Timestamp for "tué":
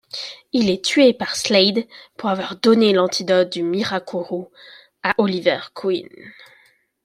0.83-1.13